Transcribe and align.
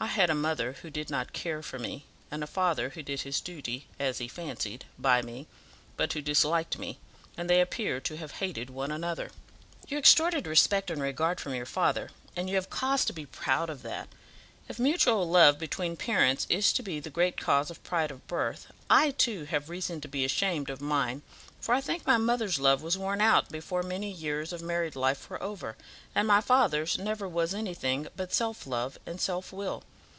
I 0.00 0.06
had 0.06 0.30
a 0.30 0.34
mother 0.34 0.74
who 0.74 0.90
did 0.90 1.10
not 1.10 1.32
care 1.32 1.60
for 1.60 1.76
me, 1.76 2.04
and 2.30 2.44
a 2.44 2.46
father 2.46 2.90
who 2.90 3.02
did 3.02 3.22
his 3.22 3.40
duty, 3.40 3.88
as 3.98 4.18
he 4.18 4.28
fancied, 4.28 4.84
by 4.96 5.22
me, 5.22 5.48
but 5.96 6.12
who 6.12 6.20
disliked 6.22 6.78
me, 6.78 7.00
and 7.36 7.50
they 7.50 7.60
appear 7.60 7.98
to 8.02 8.16
have 8.16 8.30
hated 8.38 8.70
one 8.70 8.92
another." 8.92 9.32
"You 9.88 9.98
extorted 9.98 10.46
respect 10.46 10.88
and 10.88 11.02
regard 11.02 11.40
from 11.40 11.52
your 11.52 11.66
father, 11.66 12.10
and 12.36 12.48
you 12.48 12.54
have 12.54 12.70
cause 12.70 13.04
to 13.06 13.12
be 13.12 13.26
proud 13.26 13.68
of 13.68 13.82
that. 13.82 14.08
If 14.68 14.78
mutual 14.78 15.28
love 15.28 15.58
between 15.58 15.96
parents 15.96 16.46
is 16.48 16.72
to 16.74 16.82
be 16.82 17.00
the 17.00 17.10
great 17.10 17.36
cause 17.36 17.68
of 17.70 17.82
pride 17.82 18.12
of 18.12 18.24
birth, 18.28 18.68
I, 18.90 19.12
too, 19.12 19.46
have 19.46 19.70
reason 19.70 20.00
to 20.02 20.08
be 20.08 20.24
ashamed 20.26 20.68
of 20.70 20.80
mine, 20.80 21.22
for 21.58 21.74
I 21.74 21.80
think 21.80 22.06
my 22.06 22.18
mother's 22.18 22.60
love 22.60 22.82
was 22.82 22.96
worn 22.98 23.20
out 23.22 23.48
before 23.48 23.82
many 23.82 24.10
years 24.10 24.52
of 24.52 24.60
married 24.62 24.94
life 24.94 25.28
were 25.30 25.42
over, 25.42 25.76
and 26.14 26.28
my 26.28 26.40
father's 26.42 26.98
never 26.98 27.26
was 27.26 27.52
anything 27.54 28.08
but 28.14 28.32
self 28.32 28.66
love 28.66 28.98
and 29.06 29.18
self 29.20 29.52
will. 29.52 29.82